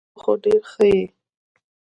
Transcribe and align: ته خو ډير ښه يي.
ته 0.13 0.17
خو 0.21 0.31
ډير 0.43 0.61
ښه 0.71 0.83
يي. 0.93 1.03